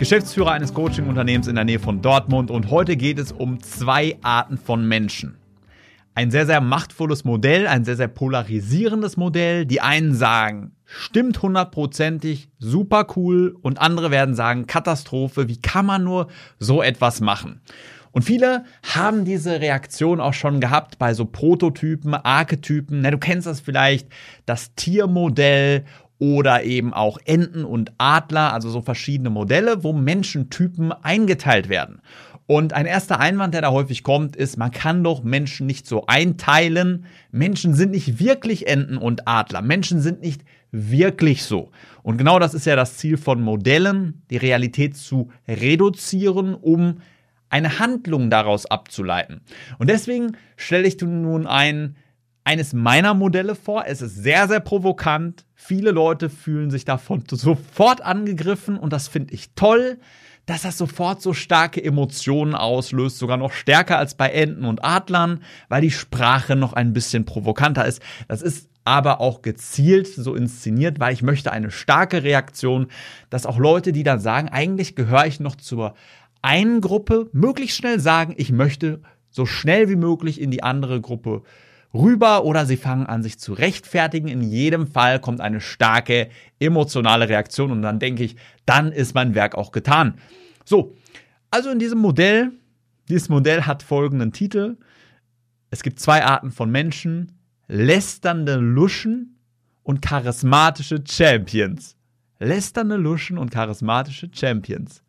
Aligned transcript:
Geschäftsführer 0.00 0.52
eines 0.52 0.72
Coaching-Unternehmens 0.72 1.46
in 1.46 1.56
der 1.56 1.64
Nähe 1.64 1.78
von 1.78 2.00
Dortmund 2.00 2.50
und 2.50 2.70
heute 2.70 2.96
geht 2.96 3.18
es 3.18 3.32
um 3.32 3.62
zwei 3.62 4.16
Arten 4.22 4.56
von 4.56 4.88
Menschen. 4.88 5.36
Ein 6.14 6.30
sehr, 6.30 6.46
sehr 6.46 6.62
machtvolles 6.62 7.24
Modell, 7.24 7.66
ein 7.66 7.84
sehr, 7.84 7.96
sehr 7.96 8.08
polarisierendes 8.08 9.18
Modell. 9.18 9.66
Die 9.66 9.82
einen 9.82 10.14
sagen, 10.14 10.72
stimmt 10.86 11.42
hundertprozentig, 11.42 12.48
super 12.58 13.08
cool 13.14 13.54
und 13.60 13.78
andere 13.78 14.10
werden 14.10 14.34
sagen, 14.34 14.66
Katastrophe, 14.66 15.48
wie 15.48 15.60
kann 15.60 15.84
man 15.84 16.02
nur 16.02 16.28
so 16.58 16.82
etwas 16.82 17.20
machen? 17.20 17.60
Und 18.10 18.22
viele 18.22 18.64
haben 18.82 19.26
diese 19.26 19.60
Reaktion 19.60 20.18
auch 20.18 20.34
schon 20.34 20.60
gehabt 20.60 20.98
bei 20.98 21.12
so 21.12 21.26
Prototypen, 21.26 22.14
Archetypen. 22.14 23.02
Na, 23.02 23.10
du 23.10 23.18
kennst 23.18 23.46
das 23.46 23.60
vielleicht, 23.60 24.08
das 24.46 24.74
Tiermodell 24.76 25.84
oder 26.20 26.62
eben 26.62 26.94
auch 26.94 27.18
Enten 27.24 27.64
und 27.64 27.92
Adler, 27.98 28.52
also 28.52 28.70
so 28.70 28.82
verschiedene 28.82 29.30
Modelle, 29.30 29.82
wo 29.82 29.92
Menschentypen 29.92 30.92
eingeteilt 30.92 31.68
werden. 31.68 32.00
Und 32.46 32.72
ein 32.72 32.86
erster 32.86 33.20
Einwand, 33.20 33.54
der 33.54 33.62
da 33.62 33.70
häufig 33.70 34.02
kommt, 34.02 34.36
ist, 34.36 34.56
man 34.56 34.70
kann 34.70 35.02
doch 35.02 35.22
Menschen 35.22 35.66
nicht 35.66 35.86
so 35.86 36.06
einteilen. 36.06 37.06
Menschen 37.30 37.74
sind 37.74 37.92
nicht 37.92 38.18
wirklich 38.18 38.66
Enten 38.66 38.96
und 38.98 39.26
Adler. 39.26 39.62
Menschen 39.62 40.00
sind 40.00 40.20
nicht 40.20 40.42
wirklich 40.72 41.44
so. 41.44 41.70
Und 42.02 42.18
genau 42.18 42.38
das 42.38 42.54
ist 42.54 42.66
ja 42.66 42.76
das 42.76 42.96
Ziel 42.96 43.16
von 43.16 43.40
Modellen, 43.40 44.22
die 44.30 44.36
Realität 44.36 44.96
zu 44.96 45.30
reduzieren, 45.48 46.54
um 46.54 47.00
eine 47.48 47.78
Handlung 47.78 48.30
daraus 48.30 48.66
abzuleiten. 48.66 49.40
Und 49.78 49.88
deswegen 49.88 50.36
stelle 50.56 50.86
ich 50.86 51.00
nun 51.00 51.46
ein 51.46 51.96
eines 52.50 52.72
meiner 52.72 53.14
Modelle 53.14 53.54
vor. 53.54 53.84
Es 53.86 54.02
ist 54.02 54.16
sehr, 54.16 54.48
sehr 54.48 54.58
provokant. 54.58 55.44
Viele 55.54 55.92
Leute 55.92 56.28
fühlen 56.28 56.68
sich 56.72 56.84
davon 56.84 57.22
sofort 57.30 58.00
angegriffen 58.00 58.76
und 58.76 58.92
das 58.92 59.06
finde 59.06 59.34
ich 59.34 59.54
toll, 59.54 60.00
dass 60.46 60.62
das 60.62 60.76
sofort 60.76 61.22
so 61.22 61.32
starke 61.32 61.80
Emotionen 61.80 62.56
auslöst, 62.56 63.18
sogar 63.18 63.36
noch 63.36 63.52
stärker 63.52 63.98
als 63.98 64.16
bei 64.16 64.30
Enten 64.30 64.64
und 64.64 64.84
Adlern, 64.84 65.44
weil 65.68 65.80
die 65.82 65.92
Sprache 65.92 66.56
noch 66.56 66.72
ein 66.72 66.92
bisschen 66.92 67.24
provokanter 67.24 67.84
ist. 67.84 68.02
Das 68.26 68.42
ist 68.42 68.68
aber 68.82 69.20
auch 69.20 69.42
gezielt 69.42 70.08
so 70.08 70.34
inszeniert, 70.34 70.98
weil 70.98 71.12
ich 71.12 71.22
möchte 71.22 71.52
eine 71.52 71.70
starke 71.70 72.24
Reaktion, 72.24 72.88
dass 73.28 73.46
auch 73.46 73.58
Leute, 73.58 73.92
die 73.92 74.02
dann 74.02 74.18
sagen, 74.18 74.48
eigentlich 74.48 74.96
gehöre 74.96 75.26
ich 75.26 75.38
noch 75.38 75.54
zur 75.54 75.94
einen 76.42 76.80
Gruppe, 76.80 77.28
möglichst 77.30 77.76
schnell 77.76 78.00
sagen, 78.00 78.34
ich 78.36 78.50
möchte 78.50 79.02
so 79.30 79.46
schnell 79.46 79.88
wie 79.88 79.94
möglich 79.94 80.40
in 80.40 80.50
die 80.50 80.64
andere 80.64 81.00
Gruppe 81.00 81.44
rüber 81.92 82.44
oder 82.44 82.66
sie 82.66 82.76
fangen 82.76 83.06
an, 83.06 83.22
sich 83.22 83.38
zu 83.38 83.52
rechtfertigen. 83.52 84.28
In 84.28 84.42
jedem 84.42 84.86
Fall 84.86 85.20
kommt 85.20 85.40
eine 85.40 85.60
starke 85.60 86.28
emotionale 86.58 87.28
Reaktion 87.28 87.70
und 87.72 87.82
dann 87.82 87.98
denke 87.98 88.24
ich, 88.24 88.36
dann 88.66 88.92
ist 88.92 89.14
mein 89.14 89.34
Werk 89.34 89.54
auch 89.54 89.72
getan. 89.72 90.14
So, 90.64 90.94
also 91.50 91.70
in 91.70 91.78
diesem 91.78 91.98
Modell, 91.98 92.52
dieses 93.08 93.28
Modell 93.28 93.62
hat 93.62 93.82
folgenden 93.82 94.32
Titel. 94.32 94.76
Es 95.70 95.82
gibt 95.82 95.98
zwei 96.00 96.24
Arten 96.24 96.52
von 96.52 96.70
Menschen, 96.70 97.38
lästernde 97.66 98.56
Luschen 98.56 99.38
und 99.82 100.02
charismatische 100.02 101.02
Champions. 101.08 101.96
Lästernde 102.38 102.96
Luschen 102.96 103.36
und 103.36 103.50
charismatische 103.50 104.30
Champions. 104.32 105.02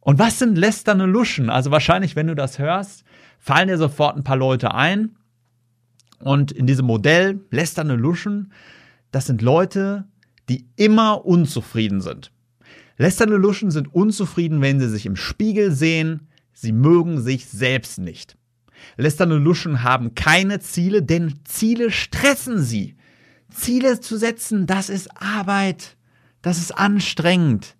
Und 0.00 0.18
was 0.18 0.38
sind 0.38 0.58
lästernde 0.58 1.06
Luschen? 1.06 1.48
Also 1.48 1.70
wahrscheinlich, 1.70 2.14
wenn 2.14 2.26
du 2.26 2.34
das 2.34 2.58
hörst, 2.58 3.04
fallen 3.38 3.68
dir 3.68 3.78
sofort 3.78 4.16
ein 4.16 4.24
paar 4.24 4.36
Leute 4.36 4.74
ein. 4.74 5.16
Und 6.20 6.52
in 6.52 6.66
diesem 6.66 6.86
Modell 6.86 7.40
lästernde 7.50 7.94
Luschen, 7.94 8.52
das 9.10 9.26
sind 9.26 9.42
Leute, 9.42 10.04
die 10.48 10.66
immer 10.76 11.24
unzufrieden 11.24 12.00
sind. 12.00 12.30
Lästernde 12.96 13.36
Luschen 13.36 13.70
sind 13.70 13.92
unzufrieden, 13.92 14.60
wenn 14.60 14.78
sie 14.80 14.88
sich 14.88 15.06
im 15.06 15.16
Spiegel 15.16 15.72
sehen. 15.72 16.28
Sie 16.52 16.72
mögen 16.72 17.20
sich 17.20 17.46
selbst 17.46 17.98
nicht. 17.98 18.36
Lästernde 18.96 19.36
Luschen 19.36 19.82
haben 19.82 20.14
keine 20.14 20.60
Ziele, 20.60 21.02
denn 21.02 21.34
Ziele 21.44 21.90
stressen 21.90 22.62
sie. 22.62 22.96
Ziele 23.50 24.00
zu 24.00 24.16
setzen, 24.16 24.66
das 24.66 24.88
ist 24.88 25.08
Arbeit. 25.20 25.96
Das 26.42 26.58
ist 26.58 26.72
anstrengend. 26.72 27.76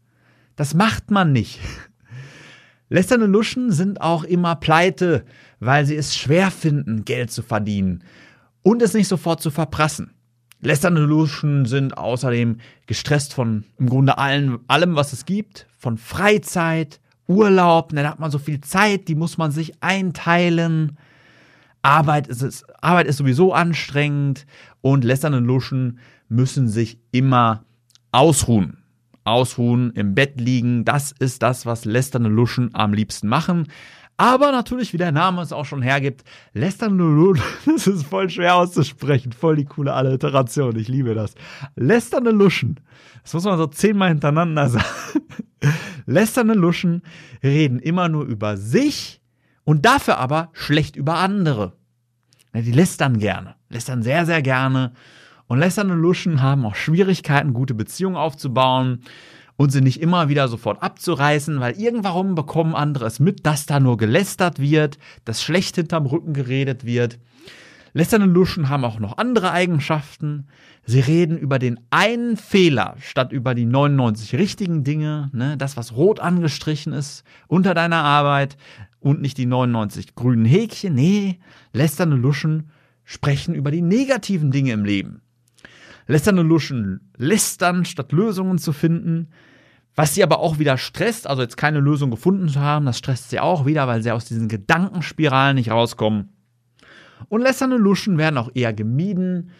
Das 0.56 0.74
macht 0.74 1.10
man 1.10 1.32
nicht. 1.32 1.60
Lästernde 2.88 3.26
Luschen 3.26 3.72
sind 3.72 4.00
auch 4.00 4.24
immer 4.24 4.56
pleite, 4.56 5.24
weil 5.58 5.84
sie 5.84 5.96
es 5.96 6.16
schwer 6.16 6.50
finden, 6.50 7.04
Geld 7.04 7.30
zu 7.30 7.42
verdienen 7.42 8.04
und 8.64 8.82
es 8.82 8.94
nicht 8.94 9.06
sofort 9.06 9.40
zu 9.40 9.52
verprassen. 9.52 10.10
Lästernde 10.60 11.02
Luschen 11.02 11.66
sind 11.66 11.96
außerdem 11.96 12.56
gestresst 12.86 13.34
von 13.34 13.64
im 13.78 13.88
Grunde 13.88 14.18
allen, 14.18 14.58
allem, 14.66 14.96
was 14.96 15.12
es 15.12 15.26
gibt, 15.26 15.68
von 15.78 15.98
Freizeit, 15.98 17.00
Urlaub, 17.28 17.92
da 17.94 18.10
hat 18.10 18.18
man 18.18 18.30
so 18.30 18.38
viel 18.38 18.60
Zeit, 18.62 19.08
die 19.08 19.14
muss 19.14 19.38
man 19.38 19.50
sich 19.50 19.82
einteilen. 19.82 20.98
Arbeit 21.82 22.28
ist, 22.28 22.42
es, 22.42 22.64
Arbeit 22.80 23.06
ist 23.06 23.18
sowieso 23.18 23.52
anstrengend 23.52 24.46
und 24.80 25.04
lästernde 25.04 25.38
Luschen 25.38 25.98
müssen 26.28 26.68
sich 26.68 26.98
immer 27.12 27.64
ausruhen. 28.10 28.78
Ausruhen, 29.24 29.90
im 29.92 30.14
Bett 30.14 30.40
liegen, 30.40 30.84
das 30.84 31.12
ist 31.18 31.42
das, 31.42 31.64
was 31.64 31.84
lästernde 31.84 32.28
Luschen 32.28 32.74
am 32.74 32.92
liebsten 32.92 33.28
machen. 33.28 33.68
Aber 34.16 34.52
natürlich, 34.52 34.92
wie 34.92 34.98
der 34.98 35.10
Name 35.10 35.42
es 35.42 35.52
auch 35.52 35.64
schon 35.64 35.82
hergibt, 35.82 36.22
lästernde 36.52 37.02
Luschen, 37.02 37.44
das 37.66 37.86
ist 37.86 38.06
voll 38.06 38.30
schwer 38.30 38.54
auszusprechen, 38.56 39.32
voll 39.32 39.56
die 39.56 39.64
coole 39.64 39.92
Alliteration, 39.92 40.76
ich 40.76 40.88
liebe 40.88 41.14
das. 41.14 41.34
Lästernde 41.74 42.30
Luschen, 42.30 42.78
das 43.22 43.34
muss 43.34 43.44
man 43.44 43.58
so 43.58 43.66
zehnmal 43.66 44.10
hintereinander 44.10 44.68
sagen. 44.70 44.84
Lästernde 46.06 46.54
Luschen 46.54 47.02
reden 47.42 47.80
immer 47.80 48.08
nur 48.08 48.24
über 48.24 48.56
sich 48.56 49.20
und 49.64 49.84
dafür 49.84 50.18
aber 50.18 50.50
schlecht 50.52 50.94
über 50.94 51.16
andere. 51.16 51.72
Die 52.54 52.70
lästern 52.70 53.18
gerne, 53.18 53.56
lästern 53.68 54.04
sehr, 54.04 54.26
sehr 54.26 54.42
gerne. 54.42 54.92
Und 55.46 55.58
lästernde 55.58 55.94
Luschen 55.94 56.40
haben 56.40 56.64
auch 56.64 56.76
Schwierigkeiten, 56.76 57.52
gute 57.52 57.74
Beziehungen 57.74 58.16
aufzubauen 58.16 59.00
und 59.56 59.70
sie 59.70 59.80
nicht 59.80 60.00
immer 60.00 60.28
wieder 60.28 60.48
sofort 60.48 60.82
abzureißen, 60.82 61.60
weil 61.60 61.78
irgendwann 61.80 62.34
bekommen 62.34 62.74
andere 62.74 63.06
es 63.06 63.20
mit, 63.20 63.46
dass 63.46 63.66
da 63.66 63.80
nur 63.80 63.96
gelästert 63.96 64.58
wird, 64.58 64.98
dass 65.24 65.42
schlecht 65.42 65.76
hinterm 65.76 66.06
Rücken 66.06 66.32
geredet 66.32 66.84
wird. 66.84 67.18
Lästernde 67.92 68.26
Luschen 68.26 68.68
haben 68.68 68.84
auch 68.84 68.98
noch 68.98 69.18
andere 69.18 69.52
Eigenschaften. 69.52 70.48
Sie 70.84 70.98
reden 70.98 71.38
über 71.38 71.60
den 71.60 71.78
einen 71.90 72.36
Fehler 72.36 72.96
statt 72.98 73.32
über 73.32 73.54
die 73.54 73.66
99 73.66 74.34
richtigen 74.34 74.82
Dinge, 74.82 75.30
ne? 75.32 75.56
das, 75.56 75.76
was 75.76 75.94
rot 75.94 76.18
angestrichen 76.18 76.92
ist 76.92 77.22
unter 77.46 77.72
deiner 77.72 78.02
Arbeit 78.02 78.56
und 78.98 79.20
nicht 79.20 79.38
die 79.38 79.46
99 79.46 80.16
grünen 80.16 80.44
Häkchen. 80.44 80.94
Nee, 80.94 81.38
lästernde 81.72 82.16
Luschen 82.16 82.70
sprechen 83.04 83.54
über 83.54 83.70
die 83.70 83.82
negativen 83.82 84.50
Dinge 84.50 84.72
im 84.72 84.84
Leben. 84.84 85.20
Lästernde 86.06 86.42
Luschen 86.42 87.12
lästern, 87.16 87.84
statt 87.84 88.12
Lösungen 88.12 88.58
zu 88.58 88.72
finden. 88.72 89.28
Was 89.94 90.14
sie 90.14 90.22
aber 90.24 90.40
auch 90.40 90.58
wieder 90.58 90.76
stresst, 90.76 91.26
also 91.26 91.42
jetzt 91.42 91.56
keine 91.56 91.78
Lösung 91.78 92.10
gefunden 92.10 92.48
zu 92.48 92.60
haben, 92.60 92.84
das 92.84 92.98
stresst 92.98 93.30
sie 93.30 93.38
auch 93.38 93.64
wieder, 93.64 93.86
weil 93.86 94.02
sie 94.02 94.10
aus 94.10 94.24
diesen 94.24 94.48
Gedankenspiralen 94.48 95.54
nicht 95.54 95.70
rauskommen. 95.70 96.30
Und 97.28 97.42
lästernde 97.42 97.76
Luschen 97.76 98.18
werden 98.18 98.36
auch 98.36 98.50
eher 98.54 98.72
gemieden, 98.72 99.50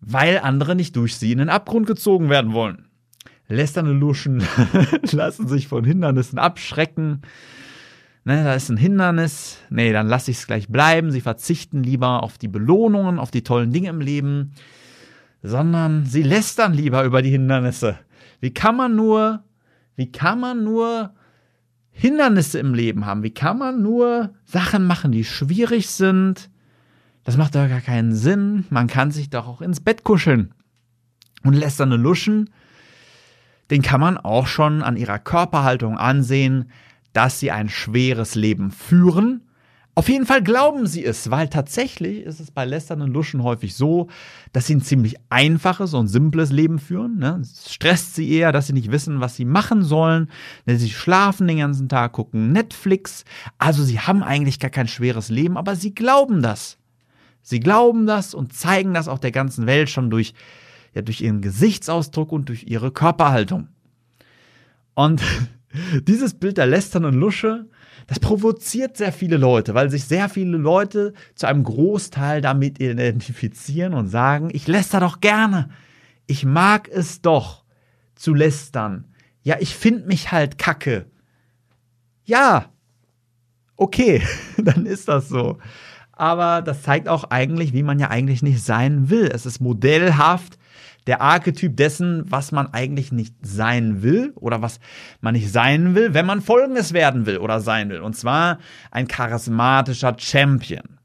weil 0.00 0.38
andere 0.38 0.76
nicht 0.76 0.94
durch 0.96 1.16
sie 1.16 1.32
in 1.32 1.38
den 1.38 1.48
Abgrund 1.48 1.86
gezogen 1.86 2.30
werden 2.30 2.52
wollen. 2.52 2.86
Lästernde 3.48 3.92
Luschen 3.92 4.42
lassen 5.10 5.48
sich 5.48 5.68
von 5.68 5.84
Hindernissen 5.84 6.38
abschrecken. 6.38 7.22
Ne, 8.24 8.44
da 8.44 8.54
ist 8.54 8.70
ein 8.70 8.76
Hindernis. 8.76 9.58
Nee, 9.68 9.92
dann 9.92 10.06
lasse 10.06 10.30
ich 10.30 10.38
es 10.38 10.46
gleich 10.46 10.68
bleiben. 10.68 11.10
Sie 11.10 11.20
verzichten 11.20 11.82
lieber 11.82 12.22
auf 12.22 12.38
die 12.38 12.48
Belohnungen, 12.48 13.18
auf 13.18 13.32
die 13.32 13.42
tollen 13.42 13.72
Dinge 13.72 13.88
im 13.88 14.00
Leben 14.00 14.52
sondern 15.42 16.06
sie 16.06 16.22
lästern 16.22 16.72
lieber 16.72 17.04
über 17.04 17.22
die 17.22 17.30
Hindernisse. 17.30 17.98
Wie 18.40 18.54
kann 18.54 18.76
man 18.76 18.94
nur, 18.94 19.42
wie 19.96 20.10
kann 20.10 20.40
man 20.40 20.64
nur 20.64 21.14
Hindernisse 21.90 22.58
im 22.58 22.74
Leben 22.74 23.06
haben? 23.06 23.22
Wie 23.22 23.34
kann 23.34 23.58
man 23.58 23.82
nur 23.82 24.34
Sachen 24.44 24.86
machen, 24.86 25.12
die 25.12 25.24
schwierig 25.24 25.88
sind? 25.88 26.50
Das 27.24 27.36
macht 27.36 27.54
doch 27.54 27.68
gar 27.68 27.80
keinen 27.80 28.14
Sinn. 28.14 28.64
Man 28.70 28.86
kann 28.86 29.10
sich 29.10 29.30
doch 29.30 29.46
auch 29.46 29.60
ins 29.60 29.80
Bett 29.80 30.04
kuscheln. 30.04 30.54
Und 31.44 31.54
lästernde 31.54 31.96
Luschen, 31.96 32.50
den 33.70 33.82
kann 33.82 34.00
man 34.00 34.16
auch 34.16 34.46
schon 34.46 34.82
an 34.82 34.96
ihrer 34.96 35.18
Körperhaltung 35.18 35.98
ansehen, 35.98 36.70
dass 37.12 37.40
sie 37.40 37.50
ein 37.50 37.68
schweres 37.68 38.34
Leben 38.34 38.70
führen, 38.70 39.42
Auf 39.94 40.08
jeden 40.08 40.24
Fall 40.24 40.42
glauben 40.42 40.86
sie 40.86 41.04
es, 41.04 41.30
weil 41.30 41.48
tatsächlich 41.48 42.24
ist 42.24 42.40
es 42.40 42.50
bei 42.50 42.64
Lästern 42.64 43.00
Luschen 43.02 43.42
häufig 43.42 43.74
so, 43.74 44.08
dass 44.54 44.66
sie 44.66 44.76
ein 44.76 44.80
ziemlich 44.80 45.16
einfaches 45.28 45.92
und 45.92 46.08
simples 46.08 46.50
Leben 46.50 46.78
führen. 46.78 47.18
Ne? 47.18 47.40
Es 47.42 47.70
stresst 47.70 48.14
sie 48.14 48.30
eher, 48.30 48.52
dass 48.52 48.68
sie 48.68 48.72
nicht 48.72 48.90
wissen, 48.90 49.20
was 49.20 49.36
sie 49.36 49.44
machen 49.44 49.82
sollen. 49.82 50.30
Sie 50.64 50.88
schlafen 50.88 51.46
den 51.46 51.58
ganzen 51.58 51.90
Tag, 51.90 52.12
gucken 52.12 52.52
Netflix. 52.52 53.26
Also 53.58 53.84
sie 53.84 54.00
haben 54.00 54.22
eigentlich 54.22 54.58
gar 54.58 54.70
kein 54.70 54.88
schweres 54.88 55.28
Leben, 55.28 55.58
aber 55.58 55.76
sie 55.76 55.94
glauben 55.94 56.40
das. 56.40 56.78
Sie 57.42 57.60
glauben 57.60 58.06
das 58.06 58.32
und 58.32 58.54
zeigen 58.54 58.94
das 58.94 59.08
auch 59.08 59.18
der 59.18 59.32
ganzen 59.32 59.66
Welt 59.66 59.90
schon 59.90 60.08
durch, 60.08 60.32
ja, 60.94 61.02
durch 61.02 61.20
ihren 61.20 61.42
Gesichtsausdruck 61.42 62.32
und 62.32 62.48
durch 62.48 62.64
ihre 62.64 62.92
Körperhaltung. 62.92 63.68
Und 64.94 65.20
dieses 66.06 66.32
Bild 66.32 66.56
der 66.56 66.66
Lästern 66.66 67.12
Lusche, 67.12 67.66
das 68.06 68.20
provoziert 68.20 68.96
sehr 68.96 69.12
viele 69.12 69.36
Leute, 69.36 69.74
weil 69.74 69.90
sich 69.90 70.04
sehr 70.04 70.28
viele 70.28 70.56
Leute 70.56 71.12
zu 71.34 71.46
einem 71.46 71.64
Großteil 71.64 72.40
damit 72.40 72.80
identifizieren 72.80 73.94
und 73.94 74.08
sagen, 74.08 74.50
ich 74.52 74.66
läster 74.66 75.00
doch 75.00 75.20
gerne. 75.20 75.70
Ich 76.26 76.44
mag 76.44 76.88
es 76.88 77.20
doch 77.22 77.64
zu 78.14 78.34
lästern. 78.34 79.06
Ja, 79.42 79.56
ich 79.58 79.74
finde 79.74 80.06
mich 80.06 80.32
halt 80.32 80.58
kacke. 80.58 81.06
Ja, 82.24 82.66
okay, 83.76 84.22
dann 84.56 84.86
ist 84.86 85.08
das 85.08 85.28
so. 85.28 85.58
Aber 86.12 86.62
das 86.62 86.82
zeigt 86.82 87.08
auch 87.08 87.24
eigentlich, 87.24 87.72
wie 87.72 87.82
man 87.82 87.98
ja 87.98 88.10
eigentlich 88.10 88.42
nicht 88.42 88.62
sein 88.62 89.10
will. 89.10 89.30
Es 89.32 89.46
ist 89.46 89.60
modellhaft 89.60 90.58
der 91.06 91.20
Archetyp 91.20 91.76
dessen, 91.76 92.24
was 92.26 92.52
man 92.52 92.72
eigentlich 92.72 93.12
nicht 93.12 93.34
sein 93.42 94.02
will 94.02 94.32
oder 94.36 94.62
was 94.62 94.80
man 95.20 95.34
nicht 95.34 95.50
sein 95.50 95.94
will, 95.94 96.14
wenn 96.14 96.26
man 96.26 96.40
Folgendes 96.40 96.92
werden 96.92 97.26
will 97.26 97.38
oder 97.38 97.60
sein 97.60 97.90
will. 97.90 98.00
Und 98.00 98.14
zwar 98.14 98.58
ein 98.90 99.08
charismatischer 99.08 100.14
Champion. 100.18 100.98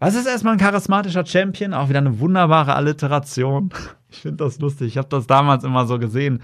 Was 0.00 0.14
ist 0.14 0.26
erstmal 0.26 0.54
ein 0.54 0.60
charismatischer 0.60 1.26
Champion? 1.26 1.74
Auch 1.74 1.88
wieder 1.88 1.98
eine 1.98 2.20
wunderbare 2.20 2.74
Alliteration. 2.74 3.70
Ich 4.10 4.22
finde 4.22 4.42
das 4.42 4.58
lustig. 4.58 4.88
Ich 4.88 4.96
habe 4.96 5.08
das 5.10 5.26
damals 5.26 5.64
immer 5.64 5.84
so 5.84 5.98
gesehen. 5.98 6.40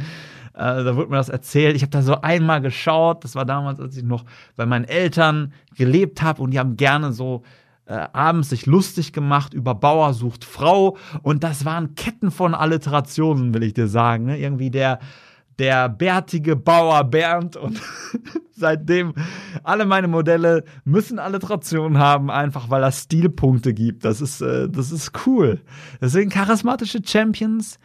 Äh, 0.52 0.84
da 0.84 0.96
wurde 0.96 1.08
mir 1.08 1.16
das 1.16 1.30
erzählt. 1.30 1.76
Ich 1.76 1.80
habe 1.80 1.90
da 1.90 2.02
so 2.02 2.20
einmal 2.20 2.60
geschaut. 2.60 3.24
Das 3.24 3.34
war 3.36 3.46
damals, 3.46 3.80
als 3.80 3.96
ich 3.96 4.02
noch 4.02 4.26
bei 4.54 4.66
meinen 4.66 4.84
Eltern 4.84 5.54
gelebt 5.74 6.20
habe 6.20 6.42
und 6.42 6.50
die 6.50 6.58
haben 6.58 6.76
gerne 6.76 7.12
so 7.12 7.42
äh, 7.86 8.06
abends 8.12 8.50
sich 8.50 8.66
lustig 8.66 9.12
gemacht 9.12 9.52
über 9.52 9.74
Bauer 9.74 10.14
sucht 10.14 10.44
Frau 10.44 10.96
und 11.22 11.44
das 11.44 11.64
waren 11.64 11.94
Ketten 11.94 12.30
von 12.30 12.54
Alliterationen, 12.54 13.52
will 13.52 13.62
ich 13.62 13.74
dir 13.74 13.88
sagen. 13.88 14.24
Ne? 14.24 14.38
Irgendwie 14.38 14.70
der, 14.70 15.00
der 15.58 15.88
bärtige 15.88 16.56
Bauer 16.56 17.04
Bernd 17.04 17.56
und 17.56 17.80
seitdem 18.52 19.14
alle 19.62 19.84
meine 19.84 20.08
Modelle 20.08 20.64
müssen 20.84 21.18
Alliterationen 21.18 21.98
haben, 21.98 22.30
einfach 22.30 22.70
weil 22.70 22.80
das 22.80 23.02
Stilpunkte 23.02 23.74
gibt. 23.74 24.04
Das 24.04 24.20
ist, 24.20 24.40
äh, 24.40 24.68
das 24.68 24.90
ist 24.90 25.12
cool. 25.26 25.60
Deswegen 26.00 26.30
charismatische 26.30 27.02
Champions, 27.04 27.78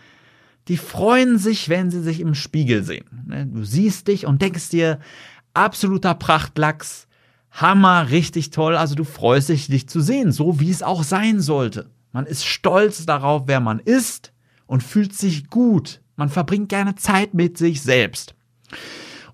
die 0.70 0.78
freuen 0.78 1.38
sich, 1.38 1.68
wenn 1.68 1.92
sie 1.92 2.02
sich 2.02 2.22
im 2.22 2.36
Spiegel 2.36 2.84
sehen. 2.84 3.06
Ne? 3.28 3.48
Du 3.48 3.64
siehst 3.64 4.08
dich 4.08 4.26
und 4.26 4.42
denkst 4.42 4.70
dir, 4.70 5.00
absoluter 5.54 6.14
Prachtlachs, 6.14 7.09
Hammer, 7.52 8.10
richtig 8.10 8.52
toll. 8.52 8.76
Also 8.76 8.96
du 8.96 9.04
freust 9.04 9.50
dich, 9.50 9.68
dich 9.68 9.88
zu 9.88 10.02
sehen, 10.02 10.32
so 10.32 10.60
wie 10.60 10.72
es 10.72 10.84
auch 10.84 11.04
sein 11.04 11.40
sollte. 11.42 11.90
Man 12.12 12.26
ist 12.26 12.46
stolz 12.46 13.06
darauf, 13.06 13.44
wer 13.46 13.60
man 13.60 13.80
ist 13.80 14.34
und 14.66 14.84
fühlt 14.84 15.14
sich 15.14 15.50
gut. 15.50 16.02
Man 16.16 16.30
verbringt 16.30 16.70
gerne 16.70 16.96
Zeit 16.96 17.34
mit 17.34 17.58
sich 17.58 17.82
selbst. 17.82 18.36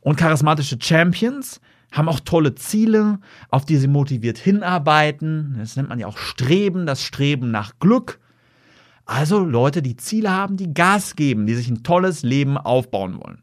Und 0.02 0.18
charismatische 0.18 0.78
Champions 0.80 1.60
haben 1.92 2.10
auch 2.10 2.20
tolle 2.20 2.56
Ziele, 2.56 3.20
auf 3.50 3.66
die 3.66 3.78
sie 3.78 3.88
motiviert 3.88 4.38
hinarbeiten. 4.38 5.56
Das 5.58 5.76
nennt 5.76 5.90
man 5.90 6.00
ja 6.00 6.08
auch 6.08 6.18
Streben, 6.18 6.86
das 6.86 7.02
Streben 7.02 7.52
nach 7.52 7.80
Glück. 7.80 8.20
Also 9.06 9.40
Leute, 9.40 9.82
die 9.82 9.96
Ziele 9.96 10.32
haben, 10.32 10.58
die 10.58 10.74
Gas 10.74 11.16
geben, 11.16 11.46
die 11.46 11.54
sich 11.54 11.70
ein 11.70 11.84
tolles 11.84 12.24
Leben 12.24 12.58
aufbauen 12.58 13.20
wollen. 13.24 13.42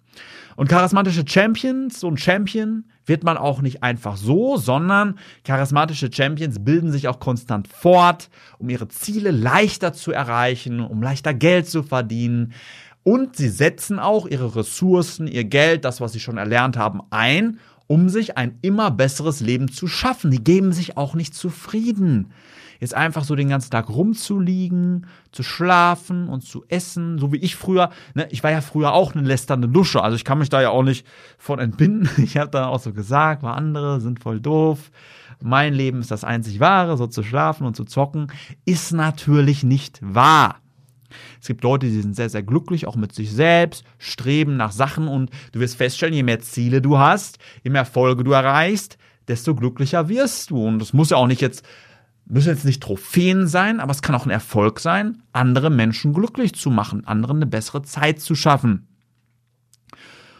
Und 0.56 0.68
charismatische 0.68 1.24
Champions, 1.26 2.00
so 2.00 2.08
ein 2.08 2.18
Champion 2.18 2.84
wird 3.06 3.24
man 3.24 3.36
auch 3.36 3.62
nicht 3.62 3.82
einfach 3.82 4.16
so, 4.16 4.56
sondern 4.56 5.18
charismatische 5.44 6.10
Champions 6.12 6.64
bilden 6.64 6.92
sich 6.92 7.08
auch 7.08 7.20
konstant 7.20 7.68
fort, 7.68 8.28
um 8.58 8.68
ihre 8.68 8.88
Ziele 8.88 9.30
leichter 9.30 9.92
zu 9.92 10.12
erreichen, 10.12 10.80
um 10.80 11.02
leichter 11.02 11.32
Geld 11.32 11.68
zu 11.68 11.82
verdienen. 11.82 12.52
Und 13.02 13.36
sie 13.36 13.48
setzen 13.48 13.98
auch 13.98 14.26
ihre 14.26 14.54
Ressourcen, 14.54 15.26
ihr 15.26 15.44
Geld, 15.44 15.84
das, 15.84 16.00
was 16.00 16.12
sie 16.12 16.20
schon 16.20 16.38
erlernt 16.38 16.76
haben, 16.76 17.00
ein, 17.10 17.58
um 17.88 18.08
sich 18.08 18.36
ein 18.36 18.58
immer 18.62 18.90
besseres 18.90 19.40
Leben 19.40 19.68
zu 19.68 19.88
schaffen. 19.88 20.30
Die 20.30 20.44
geben 20.44 20.72
sich 20.72 20.96
auch 20.96 21.14
nicht 21.14 21.34
zufrieden 21.34 22.32
jetzt 22.82 22.94
einfach 22.94 23.22
so 23.22 23.36
den 23.36 23.48
ganzen 23.48 23.70
Tag 23.70 23.88
rumzuliegen, 23.88 25.06
zu 25.30 25.44
schlafen 25.44 26.28
und 26.28 26.40
zu 26.42 26.64
essen, 26.66 27.16
so 27.16 27.32
wie 27.32 27.36
ich 27.36 27.54
früher, 27.54 27.90
ne, 28.14 28.26
ich 28.30 28.42
war 28.42 28.50
ja 28.50 28.60
früher 28.60 28.92
auch 28.92 29.14
eine 29.14 29.26
lästernde 29.26 29.68
Lusche, 29.68 30.02
also 30.02 30.16
ich 30.16 30.24
kann 30.24 30.38
mich 30.38 30.48
da 30.48 30.60
ja 30.60 30.70
auch 30.70 30.82
nicht 30.82 31.06
von 31.38 31.60
entbinden. 31.60 32.10
Ich 32.22 32.36
habe 32.36 32.50
dann 32.50 32.64
auch 32.64 32.80
so 32.80 32.92
gesagt, 32.92 33.42
war 33.42 33.56
andere 33.56 34.00
sind 34.00 34.20
voll 34.20 34.40
doof. 34.40 34.90
Mein 35.40 35.74
Leben 35.74 36.00
ist 36.00 36.10
das 36.10 36.24
einzig 36.24 36.58
wahre, 36.60 36.96
so 36.96 37.06
zu 37.06 37.22
schlafen 37.22 37.66
und 37.66 37.76
zu 37.76 37.84
zocken, 37.84 38.32
ist 38.64 38.92
natürlich 38.92 39.62
nicht 39.62 40.00
wahr. 40.02 40.56
Es 41.40 41.46
gibt 41.46 41.62
Leute, 41.62 41.86
die 41.86 42.00
sind 42.00 42.16
sehr, 42.16 42.30
sehr 42.30 42.42
glücklich, 42.42 42.88
auch 42.88 42.96
mit 42.96 43.14
sich 43.14 43.30
selbst, 43.30 43.84
streben 43.98 44.56
nach 44.56 44.72
Sachen 44.72 45.06
und 45.06 45.30
du 45.52 45.60
wirst 45.60 45.76
feststellen, 45.76 46.14
je 46.14 46.22
mehr 46.24 46.40
Ziele 46.40 46.82
du 46.82 46.98
hast, 46.98 47.38
je 47.62 47.70
mehr 47.70 47.82
Erfolge 47.82 48.24
du 48.24 48.32
erreichst, 48.32 48.98
desto 49.28 49.54
glücklicher 49.54 50.08
wirst 50.08 50.50
du. 50.50 50.66
Und 50.66 50.80
das 50.80 50.92
muss 50.92 51.10
ja 51.10 51.16
auch 51.16 51.28
nicht 51.28 51.40
jetzt 51.40 51.64
müssen 52.24 52.48
jetzt 52.48 52.64
nicht 52.64 52.82
Trophäen 52.82 53.46
sein, 53.46 53.80
aber 53.80 53.90
es 53.92 54.02
kann 54.02 54.14
auch 54.14 54.26
ein 54.26 54.30
Erfolg 54.30 54.80
sein, 54.80 55.22
andere 55.32 55.70
Menschen 55.70 56.12
glücklich 56.12 56.54
zu 56.54 56.70
machen, 56.70 57.06
anderen 57.06 57.36
eine 57.36 57.46
bessere 57.46 57.82
Zeit 57.82 58.20
zu 58.20 58.34
schaffen. 58.34 58.88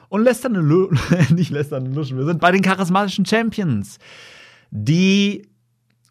Und 0.08 0.25
lästernde 0.25 0.61
Lu 0.61 0.90
nicht 1.31 1.50
lästernde 1.50 1.90
Luschen, 1.90 2.19
wir 2.19 2.26
sind 2.26 2.40
bei 2.40 2.52
den 2.52 2.62
charismatischen 2.62 3.25
Champions. 3.25 3.99
Die 4.70 5.49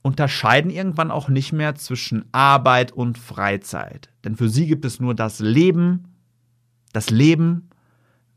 unterscheiden 0.01 0.71
irgendwann 0.71 1.11
auch 1.11 1.29
nicht 1.29 1.53
mehr 1.53 1.75
zwischen 1.75 2.25
Arbeit 2.31 2.91
und 2.91 3.17
Freizeit. 3.17 4.09
Denn 4.23 4.35
für 4.35 4.49
sie 4.49 4.65
gibt 4.65 4.85
es 4.85 4.99
nur 4.99 5.13
das 5.13 5.39
Leben, 5.39 6.15
das 6.93 7.09
Leben, 7.09 7.69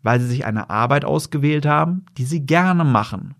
weil 0.02 0.20
sie 0.20 0.26
sich 0.26 0.44
eine 0.44 0.68
Arbeit 0.68 1.04
ausgewählt 1.04 1.64
haben, 1.64 2.04
die 2.18 2.26
sie 2.26 2.44
gerne 2.44 2.84
machen. 2.84 3.34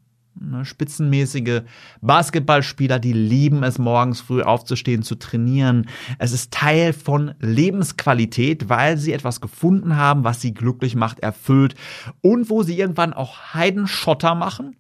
Ne, 0.51 0.65
spitzenmäßige 0.65 1.63
Basketballspieler, 2.03 2.99
die 2.99 3.13
lieben 3.13 3.63
es, 3.63 3.79
morgens 3.79 4.21
früh 4.21 4.43
aufzustehen, 4.43 5.03
zu 5.03 5.15
trainieren. 5.15 5.87
Es 6.19 6.33
ist 6.33 6.53
Teil 6.53 6.93
von 6.93 7.35
Lebensqualität, 7.41 8.69
weil 8.69 8.99
sie 8.99 9.13
etwas 9.13 9.41
gefunden 9.41 9.97
haben, 9.97 10.25
was 10.25 10.41
sie 10.41 10.53
glücklich 10.53 10.97
macht, 10.97 11.21
erfüllt 11.21 11.75
und 12.21 12.51
wo 12.51 12.63
sie 12.63 12.79
irgendwann 12.79 13.15
auch 13.15 13.55
Heidenschotter 13.55 14.35
machen, 14.35 14.77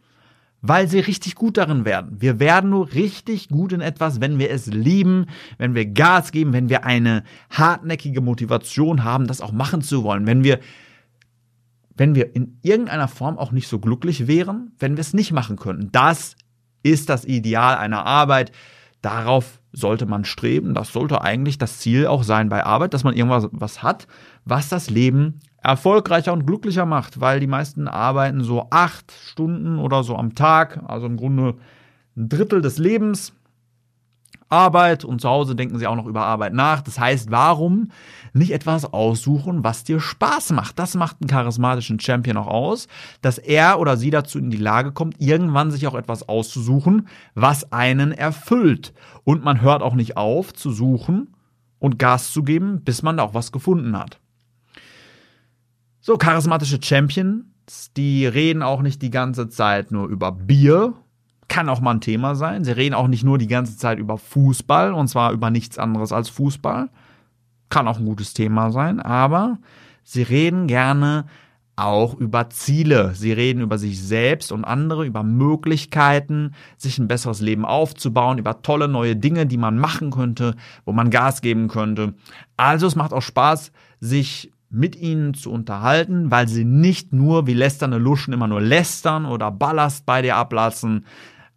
weil 0.60 0.88
sie 0.88 1.00
richtig 1.00 1.34
gut 1.34 1.56
darin 1.56 1.84
werden. 1.84 2.16
Wir 2.20 2.40
werden 2.40 2.70
nur 2.70 2.92
richtig 2.92 3.48
gut 3.48 3.72
in 3.72 3.80
etwas, 3.80 4.20
wenn 4.20 4.38
wir 4.38 4.50
es 4.50 4.66
lieben, 4.66 5.26
wenn 5.56 5.74
wir 5.74 5.86
Gas 5.86 6.30
geben, 6.30 6.52
wenn 6.52 6.68
wir 6.68 6.84
eine 6.84 7.22
hartnäckige 7.50 8.20
Motivation 8.20 9.04
haben, 9.04 9.26
das 9.26 9.40
auch 9.40 9.52
machen 9.52 9.82
zu 9.82 10.04
wollen, 10.04 10.26
wenn 10.26 10.44
wir 10.44 10.60
wenn 11.96 12.14
wir 12.14 12.34
in 12.34 12.58
irgendeiner 12.62 13.08
Form 13.08 13.38
auch 13.38 13.52
nicht 13.52 13.68
so 13.68 13.78
glücklich 13.78 14.26
wären, 14.26 14.72
wenn 14.78 14.96
wir 14.96 15.00
es 15.00 15.14
nicht 15.14 15.32
machen 15.32 15.56
könnten. 15.56 15.90
Das 15.92 16.36
ist 16.82 17.08
das 17.08 17.24
Ideal 17.24 17.76
einer 17.76 18.04
Arbeit. 18.04 18.52
Darauf 19.00 19.60
sollte 19.72 20.06
man 20.06 20.24
streben. 20.24 20.74
Das 20.74 20.92
sollte 20.92 21.22
eigentlich 21.22 21.58
das 21.58 21.78
Ziel 21.78 22.06
auch 22.06 22.22
sein 22.22 22.48
bei 22.48 22.64
Arbeit, 22.64 22.94
dass 22.94 23.04
man 23.04 23.14
irgendwas 23.14 23.48
was 23.52 23.82
hat, 23.82 24.06
was 24.44 24.68
das 24.68 24.90
Leben 24.90 25.40
erfolgreicher 25.62 26.32
und 26.32 26.46
glücklicher 26.46 26.86
macht, 26.86 27.20
weil 27.20 27.40
die 27.40 27.46
meisten 27.46 27.88
arbeiten 27.88 28.42
so 28.42 28.66
acht 28.70 29.12
Stunden 29.12 29.78
oder 29.78 30.04
so 30.04 30.16
am 30.16 30.34
Tag, 30.34 30.82
also 30.86 31.06
im 31.06 31.16
Grunde 31.16 31.54
ein 32.16 32.28
Drittel 32.28 32.60
des 32.60 32.78
Lebens. 32.78 33.32
Arbeit 34.54 35.04
und 35.04 35.20
zu 35.20 35.28
Hause 35.28 35.56
denken 35.56 35.78
sie 35.78 35.86
auch 35.86 35.96
noch 35.96 36.06
über 36.06 36.24
Arbeit 36.24 36.54
nach. 36.54 36.80
Das 36.80 36.98
heißt, 36.98 37.30
warum 37.30 37.90
nicht 38.32 38.52
etwas 38.52 38.84
aussuchen, 38.84 39.64
was 39.64 39.84
dir 39.84 40.00
Spaß 40.00 40.52
macht? 40.52 40.78
Das 40.78 40.94
macht 40.94 41.16
einen 41.20 41.28
charismatischen 41.28 41.98
Champion 41.98 42.36
auch 42.36 42.46
aus, 42.46 42.88
dass 43.20 43.38
er 43.38 43.80
oder 43.80 43.96
sie 43.96 44.10
dazu 44.10 44.38
in 44.38 44.50
die 44.50 44.56
Lage 44.56 44.92
kommt, 44.92 45.20
irgendwann 45.20 45.70
sich 45.70 45.86
auch 45.86 45.94
etwas 45.94 46.28
auszusuchen, 46.28 47.08
was 47.34 47.72
einen 47.72 48.12
erfüllt. 48.12 48.94
Und 49.24 49.44
man 49.44 49.60
hört 49.60 49.82
auch 49.82 49.94
nicht 49.94 50.16
auf 50.16 50.54
zu 50.54 50.70
suchen 50.70 51.34
und 51.78 51.98
Gas 51.98 52.32
zu 52.32 52.44
geben, 52.44 52.82
bis 52.82 53.02
man 53.02 53.16
da 53.16 53.24
auch 53.24 53.34
was 53.34 53.52
gefunden 53.52 53.98
hat. 53.98 54.20
So, 56.00 56.16
charismatische 56.16 56.80
Champions, 56.82 57.92
die 57.96 58.26
reden 58.26 58.62
auch 58.62 58.82
nicht 58.82 59.02
die 59.02 59.10
ganze 59.10 59.48
Zeit 59.48 59.90
nur 59.90 60.08
über 60.08 60.32
Bier 60.32 60.94
kann 61.54 61.68
auch 61.68 61.80
mal 61.80 61.92
ein 61.92 62.00
Thema 62.00 62.34
sein. 62.34 62.64
Sie 62.64 62.72
reden 62.72 62.96
auch 62.96 63.06
nicht 63.06 63.22
nur 63.22 63.38
die 63.38 63.46
ganze 63.46 63.76
Zeit 63.76 64.00
über 64.00 64.18
Fußball 64.18 64.92
und 64.92 65.06
zwar 65.06 65.30
über 65.30 65.50
nichts 65.50 65.78
anderes 65.78 66.10
als 66.10 66.28
Fußball. 66.28 66.90
Kann 67.68 67.86
auch 67.86 68.00
ein 68.00 68.06
gutes 68.06 68.34
Thema 68.34 68.72
sein, 68.72 68.98
aber 68.98 69.58
sie 70.02 70.24
reden 70.24 70.66
gerne 70.66 71.26
auch 71.76 72.14
über 72.14 72.50
Ziele. 72.50 73.14
Sie 73.14 73.30
reden 73.30 73.60
über 73.62 73.78
sich 73.78 74.02
selbst 74.02 74.50
und 74.50 74.64
andere, 74.64 75.06
über 75.06 75.22
Möglichkeiten, 75.22 76.56
sich 76.76 76.98
ein 76.98 77.06
besseres 77.06 77.40
Leben 77.40 77.64
aufzubauen, 77.64 78.38
über 78.38 78.62
tolle 78.62 78.88
neue 78.88 79.14
Dinge, 79.14 79.46
die 79.46 79.56
man 79.56 79.78
machen 79.78 80.10
könnte, 80.10 80.56
wo 80.84 80.90
man 80.90 81.10
Gas 81.10 81.40
geben 81.40 81.68
könnte. 81.68 82.14
Also 82.56 82.88
es 82.88 82.96
macht 82.96 83.12
auch 83.12 83.22
Spaß, 83.22 83.70
sich 84.00 84.50
mit 84.70 84.96
ihnen 84.96 85.34
zu 85.34 85.52
unterhalten, 85.52 86.32
weil 86.32 86.48
sie 86.48 86.64
nicht 86.64 87.12
nur 87.12 87.46
wie 87.46 87.54
lästernde 87.54 87.98
Luschen 87.98 88.34
immer 88.34 88.48
nur 88.48 88.60
lästern 88.60 89.24
oder 89.24 89.52
Ballast 89.52 90.04
bei 90.04 90.20
dir 90.20 90.34
ablassen, 90.34 91.04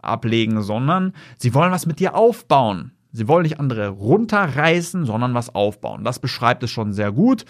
ablegen, 0.01 0.61
sondern 0.61 1.13
sie 1.37 1.53
wollen 1.53 1.71
was 1.71 1.85
mit 1.85 1.99
dir 1.99 2.15
aufbauen. 2.15 2.91
Sie 3.11 3.27
wollen 3.27 3.43
nicht 3.43 3.59
andere 3.59 3.89
runterreißen, 3.89 5.05
sondern 5.05 5.33
was 5.33 5.53
aufbauen. 5.53 6.03
Das 6.03 6.19
beschreibt 6.19 6.63
es 6.63 6.71
schon 6.71 6.93
sehr 6.93 7.11
gut. 7.11 7.45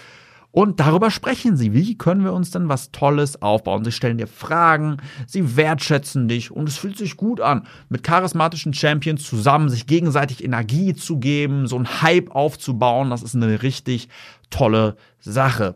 Und 0.51 0.79
darüber 0.79 1.11
sprechen 1.11 1.55
sie. 1.55 1.73
Wie 1.73 1.97
können 1.97 2.23
wir 2.23 2.33
uns 2.33 2.51
denn 2.51 2.69
was 2.69 2.91
Tolles 2.91 3.41
aufbauen? 3.41 3.83
Sie 3.83 3.91
stellen 3.91 4.17
dir 4.17 4.27
Fragen, 4.27 4.97
sie 5.27 5.55
wertschätzen 5.55 6.27
dich 6.27 6.49
und 6.51 6.67
es 6.67 6.77
fühlt 6.77 6.97
sich 6.97 7.17
gut 7.17 7.41
an, 7.41 7.67
mit 7.89 8.01
charismatischen 8.01 8.73
Champions 8.73 9.23
zusammen 9.23 9.69
sich 9.69 9.85
gegenseitig 9.85 10.43
Energie 10.43 10.95
zu 10.95 11.19
geben, 11.19 11.67
so 11.67 11.75
einen 11.75 12.01
Hype 12.01 12.31
aufzubauen. 12.33 13.09
Das 13.09 13.23
ist 13.23 13.35
eine 13.35 13.61
richtig 13.61 14.09
tolle 14.49 14.95
Sache. 15.19 15.75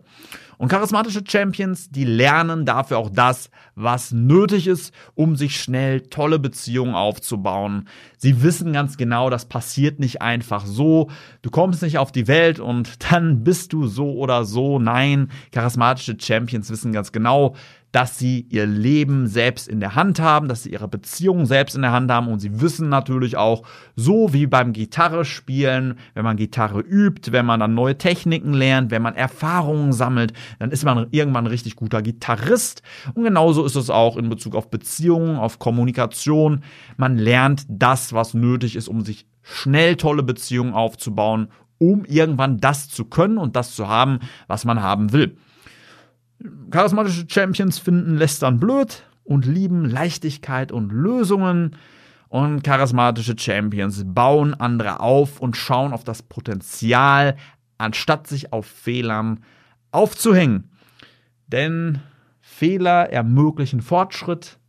Und 0.62 0.68
charismatische 0.68 1.24
Champions, 1.28 1.90
die 1.90 2.04
lernen 2.04 2.68
dafür 2.68 3.00
auch 3.00 3.10
das, 3.10 3.50
was 3.74 4.12
nötig 4.12 4.68
ist, 4.68 4.94
um 5.16 5.36
sich 5.36 5.60
schnell 5.60 6.02
tolle 6.02 6.38
Beziehungen 6.38 6.94
aufzubauen. 6.94 7.88
Sie 8.18 8.44
wissen 8.44 8.72
ganz 8.72 8.96
genau, 8.96 9.32
das 9.32 9.46
passiert 9.46 10.00
nicht 10.00 10.22
einfach 10.22 10.68
so. 10.68 11.10
Du 11.42 11.50
kommst 11.50 11.82
nicht 11.82 11.98
auf 11.98 12.12
die 12.12 12.28
Welt 12.28 12.60
und 12.60 12.92
dann 13.12 13.44
bist 13.44 13.74
du 13.74 13.88
so 13.88 14.12
oder 14.12 14.46
so. 14.46 14.78
Nein, 14.78 15.32
charismatische 15.52 16.16
Champions 16.20 16.70
wissen 16.70 16.94
ganz 16.94 17.12
genau, 17.12 17.56
dass 17.92 18.18
sie 18.18 18.48
ihr 18.50 18.66
Leben 18.66 19.28
selbst 19.28 19.68
in 19.68 19.80
der 19.80 19.96
Hand 19.96 20.20
haben, 20.20 20.48
dass 20.48 20.64
sie 20.64 20.72
ihre 20.72 20.88
Beziehungen 20.88 21.46
selbst 21.46 21.76
in 21.76 21.82
der 21.82 21.92
Hand 21.92 22.10
haben 22.10 22.30
und 22.30 22.40
sie 22.40 22.62
wissen 22.62 22.90
natürlich 22.90 23.36
auch, 23.36 23.64
so 23.96 24.34
wie 24.34 24.48
beim 24.48 24.72
Gitarre 24.72 25.26
spielen, 25.26 25.96
wenn 26.14 26.24
man 26.24 26.38
Gitarre 26.38 26.80
übt, 26.80 27.32
wenn 27.32 27.46
man 27.46 27.60
dann 27.60 27.74
neue 27.74 27.98
Techniken 27.98 28.54
lernt, 28.54 28.92
wenn 28.92 29.02
man 29.02 29.16
Erfahrungen 29.16 29.92
sammelt, 29.92 30.34
dann 30.60 30.72
ist 30.72 30.86
man 30.86 31.08
irgendwann 31.12 31.46
ein 31.46 31.52
richtig 31.52 31.76
guter 31.76 32.02
Gitarrist. 32.02 32.82
Und 33.14 33.24
genauso 33.24 33.66
ist 33.66 33.76
es 33.76 33.90
auch 33.90 34.16
in 34.16 34.30
Bezug 34.30 34.56
auf 34.56 34.70
Beziehungen, 34.70 35.36
auf 35.36 35.60
Kommunikation. 35.60 36.64
Man 36.98 37.18
lernt 37.18 37.66
das, 37.68 38.14
was 38.14 38.34
nötig 38.34 38.76
ist, 38.76 38.88
um 38.88 39.04
sich 39.04 39.26
schnell 39.42 39.98
tolle 39.98 40.24
Beziehungen 40.24 40.74
aufzubauen, 40.74 41.50
um 41.78 42.06
irgendwann 42.06 42.60
das 42.60 42.90
zu 42.90 43.06
können 43.06 43.38
und 43.38 43.56
das 43.56 43.76
zu 43.76 43.88
haben, 43.90 44.20
was 44.48 44.66
man 44.66 44.82
haben 44.82 45.12
will. 45.12 45.36
Charismatische 46.72 47.26
Champions 47.28 47.80
finden 47.80 48.18
Lästern 48.18 48.60
blöd 48.60 49.04
und 49.24 49.46
lieben 49.46 49.86
Leichtigkeit 49.86 50.72
und 50.72 50.92
Lösungen. 50.92 51.76
Und 52.30 52.64
charismatische 52.64 53.36
Champions 53.38 54.04
bauen 54.06 54.54
andere 54.54 55.02
auf 55.02 55.42
und 55.42 55.58
schauen 55.58 55.92
auf 55.92 56.06
das 56.06 56.24
Potenzial, 56.24 57.36
anstatt 57.78 58.28
sich 58.28 58.54
auf 58.54 58.66
Fehlern 58.66 59.42
aufzuhängen. 59.92 60.72
Denn 61.48 62.00
Fehler 62.40 63.10
ermöglichen 63.12 63.82
Fortschritt. 63.82 64.60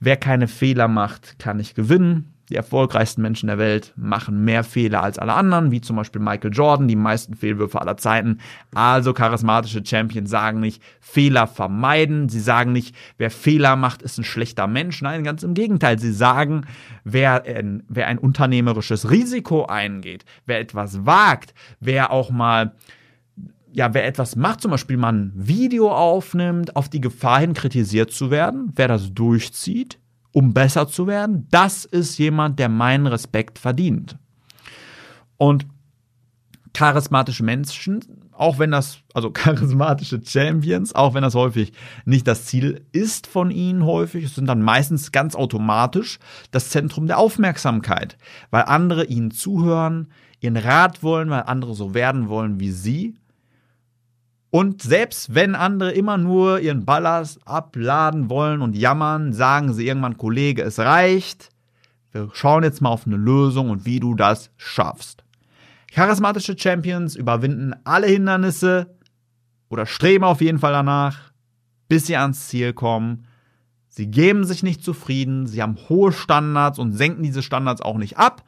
Wer 0.00 0.16
keine 0.16 0.48
Fehler 0.48 0.88
macht, 0.88 1.38
kann 1.38 1.58
nicht 1.58 1.74
gewinnen. 1.74 2.34
Die 2.48 2.54
erfolgreichsten 2.54 3.20
Menschen 3.20 3.48
der 3.48 3.58
Welt 3.58 3.92
machen 3.96 4.44
mehr 4.44 4.64
Fehler 4.64 5.02
als 5.02 5.18
alle 5.18 5.34
anderen, 5.34 5.70
wie 5.70 5.80
zum 5.80 5.96
Beispiel 5.96 6.22
Michael 6.22 6.52
Jordan, 6.52 6.88
die 6.88 6.96
meisten 6.96 7.34
Fehlwürfe 7.34 7.80
aller 7.80 7.96
Zeiten. 7.96 8.38
Also 8.74 9.12
charismatische 9.12 9.84
Champions 9.84 10.30
sagen 10.30 10.60
nicht 10.60 10.82
Fehler 11.00 11.46
vermeiden. 11.46 12.28
Sie 12.28 12.40
sagen 12.40 12.72
nicht, 12.72 12.94
wer 13.18 13.30
Fehler 13.30 13.76
macht, 13.76 14.02
ist 14.02 14.18
ein 14.18 14.24
schlechter 14.24 14.66
Mensch. 14.66 15.02
Nein, 15.02 15.24
ganz 15.24 15.42
im 15.42 15.54
Gegenteil. 15.54 15.98
Sie 15.98 16.12
sagen, 16.12 16.62
wer 17.04 17.44
ein, 17.44 17.82
wer 17.88 18.06
ein 18.06 18.18
unternehmerisches 18.18 19.10
Risiko 19.10 19.66
eingeht, 19.66 20.24
wer 20.46 20.60
etwas 20.60 21.04
wagt, 21.04 21.52
wer 21.80 22.10
auch 22.10 22.30
mal 22.30 22.74
ja, 23.70 23.92
wer 23.92 24.06
etwas 24.06 24.34
macht, 24.34 24.62
zum 24.62 24.70
Beispiel 24.70 24.96
mal 24.96 25.12
ein 25.12 25.32
Video 25.34 25.92
aufnimmt, 25.92 26.74
auf 26.74 26.88
die 26.88 27.02
Gefahr 27.02 27.40
hin 27.40 27.52
kritisiert 27.52 28.10
zu 28.10 28.30
werden, 28.30 28.72
wer 28.74 28.88
das 28.88 29.12
durchzieht, 29.12 29.98
um 30.38 30.54
besser 30.54 30.86
zu 30.86 31.08
werden, 31.08 31.48
das 31.50 31.84
ist 31.84 32.16
jemand, 32.16 32.60
der 32.60 32.68
meinen 32.68 33.08
Respekt 33.08 33.58
verdient. 33.58 34.16
Und 35.36 35.66
charismatische 36.72 37.42
Menschen, 37.42 38.04
auch 38.30 38.60
wenn 38.60 38.70
das, 38.70 38.98
also 39.14 39.30
charismatische 39.32 40.20
Champions, 40.24 40.94
auch 40.94 41.14
wenn 41.14 41.24
das 41.24 41.34
häufig 41.34 41.72
nicht 42.04 42.28
das 42.28 42.44
Ziel 42.44 42.86
ist 42.92 43.26
von 43.26 43.50
ihnen 43.50 43.84
häufig, 43.84 44.32
sind 44.32 44.46
dann 44.46 44.62
meistens 44.62 45.10
ganz 45.10 45.34
automatisch 45.34 46.20
das 46.52 46.70
Zentrum 46.70 47.08
der 47.08 47.18
Aufmerksamkeit, 47.18 48.16
weil 48.50 48.62
andere 48.62 49.06
ihnen 49.06 49.32
zuhören, 49.32 50.06
ihren 50.38 50.56
Rat 50.56 51.02
wollen, 51.02 51.30
weil 51.30 51.42
andere 51.46 51.74
so 51.74 51.94
werden 51.94 52.28
wollen 52.28 52.60
wie 52.60 52.70
sie 52.70 53.16
und 54.50 54.82
selbst 54.82 55.34
wenn 55.34 55.54
andere 55.54 55.92
immer 55.92 56.16
nur 56.16 56.60
ihren 56.60 56.84
Ballast 56.84 57.38
abladen 57.46 58.30
wollen 58.30 58.62
und 58.62 58.76
jammern, 58.76 59.32
sagen 59.32 59.74
sie 59.74 59.86
irgendwann, 59.86 60.16
Kollege, 60.16 60.62
es 60.62 60.78
reicht. 60.78 61.50
Wir 62.12 62.30
schauen 62.32 62.64
jetzt 62.64 62.80
mal 62.80 62.88
auf 62.88 63.06
eine 63.06 63.16
Lösung 63.16 63.68
und 63.68 63.84
wie 63.84 64.00
du 64.00 64.14
das 64.14 64.50
schaffst. 64.56 65.22
Charismatische 65.92 66.56
Champions 66.58 67.14
überwinden 67.14 67.74
alle 67.84 68.06
Hindernisse 68.06 68.94
oder 69.68 69.84
streben 69.84 70.24
auf 70.24 70.40
jeden 70.40 70.58
Fall 70.58 70.72
danach, 70.72 71.32
bis 71.88 72.06
sie 72.06 72.16
ans 72.16 72.48
Ziel 72.48 72.72
kommen. 72.72 73.26
Sie 73.88 74.06
geben 74.06 74.44
sich 74.44 74.62
nicht 74.62 74.82
zufrieden, 74.82 75.46
sie 75.46 75.62
haben 75.62 75.76
hohe 75.88 76.12
Standards 76.12 76.78
und 76.78 76.92
senken 76.92 77.22
diese 77.22 77.42
Standards 77.42 77.82
auch 77.82 77.98
nicht 77.98 78.16
ab, 78.16 78.44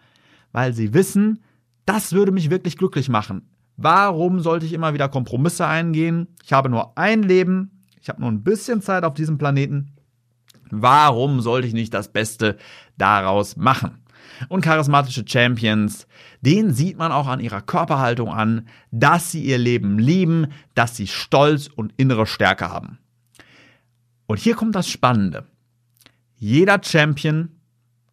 weil 0.52 0.72
sie 0.72 0.94
wissen, 0.94 1.42
das 1.84 2.12
würde 2.12 2.32
mich 2.32 2.50
wirklich 2.50 2.76
glücklich 2.76 3.08
machen. 3.08 3.42
Warum 3.82 4.40
sollte 4.40 4.66
ich 4.66 4.74
immer 4.74 4.92
wieder 4.92 5.08
Kompromisse 5.08 5.66
eingehen? 5.66 6.28
Ich 6.44 6.52
habe 6.52 6.68
nur 6.68 6.98
ein 6.98 7.22
Leben, 7.22 7.82
ich 7.98 8.10
habe 8.10 8.20
nur 8.20 8.30
ein 8.30 8.44
bisschen 8.44 8.82
Zeit 8.82 9.04
auf 9.04 9.14
diesem 9.14 9.38
Planeten. 9.38 9.94
Warum 10.70 11.40
sollte 11.40 11.66
ich 11.66 11.72
nicht 11.72 11.94
das 11.94 12.12
Beste 12.12 12.58
daraus 12.98 13.56
machen? 13.56 14.04
Und 14.50 14.60
charismatische 14.60 15.24
Champions, 15.26 16.06
den 16.42 16.74
sieht 16.74 16.98
man 16.98 17.10
auch 17.10 17.26
an 17.26 17.40
ihrer 17.40 17.62
Körperhaltung 17.62 18.28
an, 18.28 18.68
dass 18.90 19.32
sie 19.32 19.42
ihr 19.42 19.56
Leben 19.56 19.98
lieben, 19.98 20.48
dass 20.74 20.94
sie 20.94 21.06
Stolz 21.06 21.68
und 21.74 21.94
innere 21.96 22.26
Stärke 22.26 22.68
haben. 22.68 22.98
Und 24.26 24.38
hier 24.38 24.56
kommt 24.56 24.74
das 24.74 24.90
Spannende. 24.90 25.46
Jeder 26.36 26.82
Champion 26.84 27.48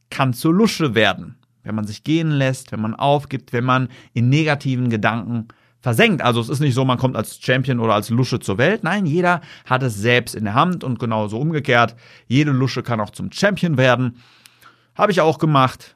kann 0.09 0.33
zur 0.33 0.53
Lusche 0.53 0.95
werden 0.95 1.37
wenn 1.67 1.75
man 1.75 1.85
sich 1.85 2.05
gehen 2.05 2.31
lässt, 2.31 2.71
wenn 2.71 2.79
man 2.79 2.95
aufgibt, 2.95 3.51
wenn 3.51 3.65
man 3.65 3.89
in 4.13 4.29
negativen 4.29 4.89
Gedanken 4.89 5.49
versenkt. 5.81 6.21
Also 6.21 6.41
es 6.41 6.49
ist 6.49 6.59
nicht 6.59 6.73
so, 6.73 6.85
man 6.85 6.97
kommt 6.97 7.15
als 7.15 7.39
Champion 7.41 7.79
oder 7.79 7.93
als 7.93 8.09
Lusche 8.09 8.39
zur 8.39 8.57
Welt. 8.57 8.83
Nein, 8.83 9.05
jeder 9.05 9.41
hat 9.65 9.83
es 9.83 9.95
selbst 9.95 10.35
in 10.35 10.45
der 10.45 10.53
Hand 10.53 10.83
und 10.83 10.99
genauso 10.99 11.39
umgekehrt. 11.39 11.95
Jede 12.27 12.51
Lusche 12.51 12.83
kann 12.83 12.99
auch 12.99 13.11
zum 13.11 13.31
Champion 13.31 13.77
werden. 13.77 14.17
Habe 14.95 15.11
ich 15.11 15.21
auch 15.21 15.37
gemacht 15.37 15.95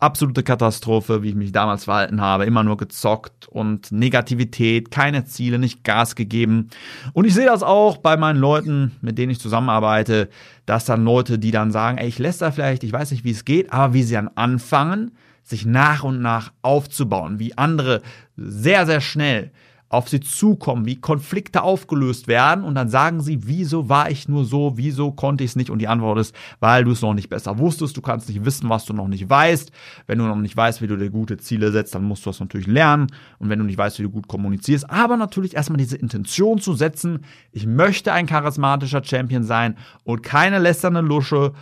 absolute 0.00 0.42
Katastrophe, 0.42 1.22
wie 1.22 1.28
ich 1.28 1.34
mich 1.34 1.52
damals 1.52 1.84
verhalten 1.84 2.20
habe. 2.20 2.46
Immer 2.46 2.64
nur 2.64 2.76
gezockt 2.76 3.46
und 3.48 3.92
Negativität, 3.92 4.90
keine 4.90 5.24
Ziele, 5.26 5.58
nicht 5.58 5.84
Gas 5.84 6.16
gegeben. 6.16 6.70
Und 7.12 7.26
ich 7.26 7.34
sehe 7.34 7.46
das 7.46 7.62
auch 7.62 7.98
bei 7.98 8.16
meinen 8.16 8.40
Leuten, 8.40 8.92
mit 9.02 9.18
denen 9.18 9.30
ich 9.30 9.40
zusammenarbeite, 9.40 10.28
dass 10.66 10.86
dann 10.86 11.04
Leute, 11.04 11.38
die 11.38 11.50
dann 11.50 11.70
sagen, 11.70 11.98
ey, 11.98 12.08
ich 12.08 12.18
lässt 12.18 12.42
da 12.42 12.50
vielleicht, 12.50 12.82
ich 12.82 12.92
weiß 12.92 13.10
nicht, 13.10 13.24
wie 13.24 13.30
es 13.30 13.44
geht, 13.44 13.72
aber 13.72 13.94
wie 13.94 14.02
sie 14.02 14.14
dann 14.14 14.30
anfangen, 14.34 15.12
sich 15.42 15.66
nach 15.66 16.02
und 16.02 16.20
nach 16.20 16.52
aufzubauen, 16.62 17.38
wie 17.38 17.56
andere 17.58 18.02
sehr, 18.40 18.86
sehr 18.86 19.00
schnell 19.00 19.52
auf 19.90 20.08
sie 20.08 20.20
zukommen, 20.20 20.86
wie 20.86 21.00
Konflikte 21.00 21.62
aufgelöst 21.62 22.28
werden 22.28 22.62
und 22.62 22.76
dann 22.76 22.88
sagen 22.88 23.20
sie, 23.20 23.40
wieso 23.48 23.88
war 23.88 24.08
ich 24.08 24.28
nur 24.28 24.44
so, 24.44 24.74
wieso 24.76 25.10
konnte 25.10 25.42
ich 25.42 25.50
es 25.50 25.56
nicht? 25.56 25.68
Und 25.68 25.80
die 25.80 25.88
Antwort 25.88 26.20
ist, 26.20 26.34
weil 26.60 26.84
du 26.84 26.92
es 26.92 27.02
noch 27.02 27.12
nicht 27.12 27.28
besser 27.28 27.58
wusstest, 27.58 27.96
du 27.96 28.00
kannst 28.00 28.28
nicht 28.28 28.44
wissen, 28.44 28.68
was 28.70 28.84
du 28.84 28.92
noch 28.92 29.08
nicht 29.08 29.28
weißt. 29.28 29.72
Wenn 30.06 30.18
du 30.18 30.26
noch 30.26 30.36
nicht 30.36 30.56
weißt, 30.56 30.80
wie 30.80 30.86
du 30.86 30.96
dir 30.96 31.10
gute 31.10 31.38
Ziele 31.38 31.72
setzt, 31.72 31.92
dann 31.96 32.04
musst 32.04 32.24
du 32.24 32.30
das 32.30 32.38
natürlich 32.38 32.68
lernen. 32.68 33.08
Und 33.40 33.48
wenn 33.48 33.58
du 33.58 33.64
nicht 33.64 33.78
weißt, 33.78 33.98
wie 33.98 34.04
du 34.04 34.10
gut 34.10 34.28
kommunizierst, 34.28 34.88
aber 34.88 35.16
natürlich 35.16 35.56
erstmal 35.56 35.78
diese 35.78 35.96
Intention 35.96 36.60
zu 36.60 36.74
setzen, 36.74 37.24
ich 37.50 37.66
möchte 37.66 38.12
ein 38.12 38.26
charismatischer 38.26 39.02
Champion 39.02 39.42
sein 39.42 39.76
und 40.04 40.22
keine 40.22 40.60
lästernde 40.60 41.00
Lusche, 41.00 41.52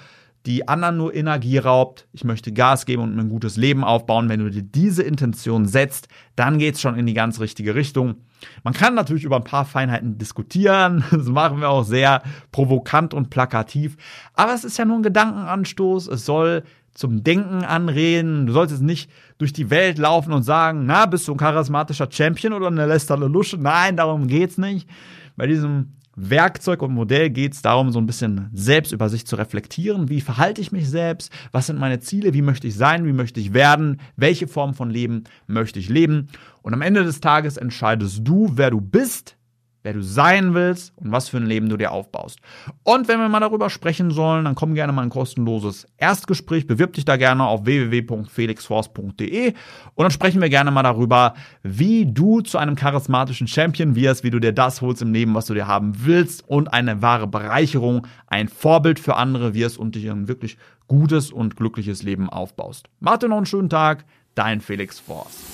die 0.48 0.66
anderen 0.66 0.96
nur 0.96 1.14
Energie 1.14 1.58
raubt. 1.58 2.08
Ich 2.14 2.24
möchte 2.24 2.52
Gas 2.52 2.86
geben 2.86 3.02
und 3.02 3.14
mir 3.14 3.20
ein 3.20 3.28
gutes 3.28 3.58
Leben 3.58 3.84
aufbauen. 3.84 4.30
Wenn 4.30 4.40
du 4.40 4.50
dir 4.50 4.62
diese 4.62 5.02
Intention 5.02 5.66
setzt, 5.66 6.08
dann 6.36 6.58
geht 6.58 6.76
es 6.76 6.80
schon 6.80 6.96
in 6.96 7.04
die 7.04 7.12
ganz 7.12 7.38
richtige 7.38 7.74
Richtung. 7.74 8.14
Man 8.64 8.72
kann 8.72 8.94
natürlich 8.94 9.24
über 9.24 9.36
ein 9.36 9.44
paar 9.44 9.66
Feinheiten 9.66 10.16
diskutieren. 10.16 11.04
Das 11.10 11.26
machen 11.26 11.60
wir 11.60 11.68
auch 11.68 11.84
sehr 11.84 12.22
provokant 12.50 13.12
und 13.12 13.28
plakativ. 13.28 13.98
Aber 14.32 14.54
es 14.54 14.64
ist 14.64 14.78
ja 14.78 14.86
nur 14.86 14.96
ein 14.96 15.02
Gedankenanstoß. 15.02 16.08
Es 16.08 16.24
soll 16.24 16.62
zum 16.94 17.22
Denken 17.22 17.62
anreden. 17.64 18.46
Du 18.46 18.54
solltest 18.54 18.80
nicht 18.80 19.10
durch 19.36 19.52
die 19.52 19.68
Welt 19.68 19.98
laufen 19.98 20.32
und 20.32 20.44
sagen, 20.44 20.86
na, 20.86 21.04
bist 21.04 21.28
du 21.28 21.32
ein 21.32 21.38
charismatischer 21.38 22.08
Champion 22.10 22.54
oder 22.54 22.68
eine 22.68 22.86
lästernde 22.86 23.26
Lusche? 23.26 23.58
Nein, 23.58 23.98
darum 23.98 24.28
geht's 24.28 24.56
nicht. 24.56 24.88
Bei 25.36 25.46
diesem 25.46 25.92
Werkzeug 26.20 26.82
und 26.82 26.92
Modell 26.92 27.30
geht 27.30 27.54
es 27.54 27.62
darum, 27.62 27.92
so 27.92 28.00
ein 28.00 28.06
bisschen 28.06 28.50
selbst 28.52 28.92
über 28.92 29.08
sich 29.08 29.26
zu 29.26 29.36
reflektieren. 29.36 30.08
Wie 30.08 30.20
verhalte 30.20 30.60
ich 30.60 30.72
mich 30.72 30.90
selbst? 30.90 31.32
Was 31.52 31.66
sind 31.66 31.78
meine 31.78 32.00
Ziele? 32.00 32.34
Wie 32.34 32.42
möchte 32.42 32.66
ich 32.66 32.74
sein? 32.74 33.06
Wie 33.06 33.12
möchte 33.12 33.40
ich 33.40 33.54
werden? 33.54 34.00
Welche 34.16 34.48
Form 34.48 34.74
von 34.74 34.90
Leben 34.90 35.24
möchte 35.46 35.78
ich 35.78 35.88
leben? 35.88 36.28
Und 36.62 36.74
am 36.74 36.82
Ende 36.82 37.04
des 37.04 37.20
Tages 37.20 37.56
entscheidest 37.56 38.20
du, 38.24 38.50
wer 38.54 38.70
du 38.70 38.80
bist, 38.80 39.37
wer 39.82 39.92
du 39.92 40.02
sein 40.02 40.54
willst 40.54 40.92
und 40.96 41.12
was 41.12 41.28
für 41.28 41.36
ein 41.36 41.46
Leben 41.46 41.68
du 41.68 41.76
dir 41.76 41.92
aufbaust. 41.92 42.40
Und 42.82 43.08
wenn 43.08 43.20
wir 43.20 43.28
mal 43.28 43.40
darüber 43.40 43.70
sprechen 43.70 44.10
sollen, 44.10 44.44
dann 44.44 44.54
komm 44.54 44.74
gerne 44.74 44.92
mal 44.92 45.02
ein 45.02 45.10
kostenloses 45.10 45.86
Erstgespräch, 45.96 46.66
bewirb 46.66 46.92
dich 46.92 47.04
da 47.04 47.16
gerne 47.16 47.44
auf 47.44 47.64
www.felixforce.de 47.64 49.48
und 49.48 50.02
dann 50.02 50.10
sprechen 50.10 50.40
wir 50.40 50.48
gerne 50.48 50.70
mal 50.70 50.82
darüber, 50.82 51.34
wie 51.62 52.06
du 52.06 52.40
zu 52.40 52.58
einem 52.58 52.74
charismatischen 52.74 53.46
Champion 53.46 53.94
wirst, 53.94 54.24
wie 54.24 54.30
du 54.30 54.38
dir 54.38 54.52
das 54.52 54.80
holst 54.80 55.02
im 55.02 55.12
Leben, 55.12 55.34
was 55.34 55.46
du 55.46 55.54
dir 55.54 55.66
haben 55.66 55.92
willst 56.04 56.48
und 56.48 56.72
eine 56.72 57.02
wahre 57.02 57.26
Bereicherung, 57.26 58.06
ein 58.26 58.48
Vorbild 58.48 58.98
für 58.98 59.16
andere 59.16 59.54
wirst 59.54 59.78
und 59.78 59.94
dich 59.94 60.10
ein 60.10 60.28
wirklich 60.28 60.58
gutes 60.88 61.30
und 61.30 61.56
glückliches 61.56 62.02
Leben 62.02 62.28
aufbaust. 62.28 62.88
Mach 63.00 63.18
dir 63.18 63.28
noch 63.28 63.36
einen 63.36 63.46
schönen 63.46 63.70
Tag, 63.70 64.04
dein 64.34 64.60
Felix 64.60 64.98
Force. 64.98 65.44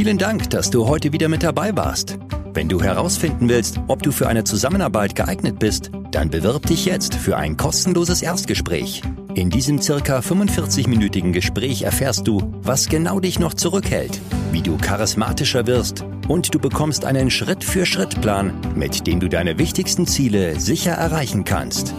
Vielen 0.00 0.16
Dank, 0.16 0.48
dass 0.48 0.70
du 0.70 0.88
heute 0.88 1.12
wieder 1.12 1.28
mit 1.28 1.42
dabei 1.42 1.76
warst. 1.76 2.18
Wenn 2.54 2.70
du 2.70 2.80
herausfinden 2.80 3.50
willst, 3.50 3.78
ob 3.86 4.02
du 4.02 4.12
für 4.12 4.28
eine 4.28 4.44
Zusammenarbeit 4.44 5.14
geeignet 5.14 5.58
bist, 5.58 5.90
dann 6.10 6.30
bewirb 6.30 6.64
dich 6.64 6.86
jetzt 6.86 7.14
für 7.14 7.36
ein 7.36 7.58
kostenloses 7.58 8.22
Erstgespräch. 8.22 9.02
In 9.34 9.50
diesem 9.50 9.78
circa 9.78 10.20
45-minütigen 10.20 11.32
Gespräch 11.32 11.82
erfährst 11.82 12.26
du, 12.26 12.40
was 12.62 12.88
genau 12.88 13.20
dich 13.20 13.38
noch 13.38 13.52
zurückhält, 13.52 14.22
wie 14.52 14.62
du 14.62 14.78
charismatischer 14.78 15.66
wirst 15.66 16.02
und 16.30 16.54
du 16.54 16.60
bekommst 16.60 17.04
einen 17.04 17.28
Schritt-für-Schritt-Plan, 17.28 18.52
mit 18.76 19.08
dem 19.08 19.18
du 19.18 19.28
deine 19.28 19.58
wichtigsten 19.58 20.06
Ziele 20.06 20.60
sicher 20.60 20.92
erreichen 20.92 21.42
kannst. 21.42 21.92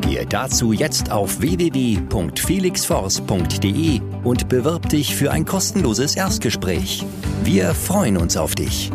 Gehe 0.00 0.26
dazu 0.26 0.72
jetzt 0.72 1.12
auf 1.12 1.40
www.felixforce.de 1.40 4.00
und 4.24 4.48
bewirb 4.48 4.88
dich 4.88 5.14
für 5.14 5.30
ein 5.30 5.44
kostenloses 5.44 6.16
Erstgespräch. 6.16 7.06
Wir 7.44 7.74
freuen 7.74 8.16
uns 8.16 8.36
auf 8.36 8.56
dich. 8.56 8.90